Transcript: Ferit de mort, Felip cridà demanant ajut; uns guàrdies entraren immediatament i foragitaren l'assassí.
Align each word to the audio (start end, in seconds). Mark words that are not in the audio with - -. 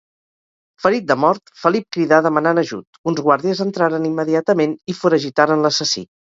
Ferit 0.85 1.03
de 1.11 1.17
mort, 1.25 1.51
Felip 1.65 1.85
cridà 1.97 2.19
demanant 2.29 2.63
ajut; 2.63 2.99
uns 3.13 3.23
guàrdies 3.29 3.63
entraren 3.69 4.11
immediatament 4.13 4.77
i 4.95 5.01
foragitaren 5.05 5.67
l'assassí. 5.69 6.09